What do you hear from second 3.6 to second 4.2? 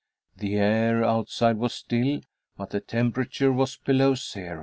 below